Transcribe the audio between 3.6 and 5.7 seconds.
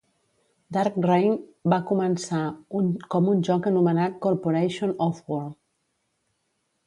anomenat "Corporation: Offworld".